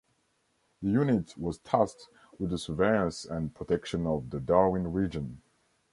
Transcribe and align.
The 0.81 0.89
unit 0.89 1.37
was 1.37 1.59
tasked 1.59 2.07
with 2.39 2.49
the 2.49 2.57
surveillance 2.57 3.23
and 3.23 3.53
protection 3.53 4.07
of 4.07 4.31
the 4.31 4.39
Darwin 4.39 4.91
region. 4.91 5.43